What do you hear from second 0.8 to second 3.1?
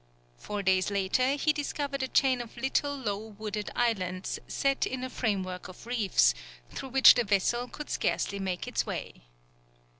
later he discovered a chain of little